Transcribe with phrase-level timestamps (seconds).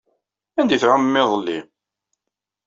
[0.59, 1.59] Anda ay tɛumem iḍelli?